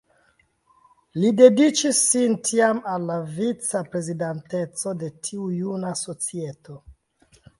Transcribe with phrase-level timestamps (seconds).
[1.23, 6.81] Li dediĉis sin tiam al la vica-prezidanteco de tiu juna societo.